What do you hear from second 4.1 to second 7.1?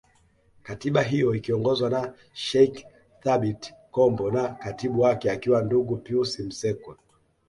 na Katibu wake akiwa Ndugu Pius Msekwa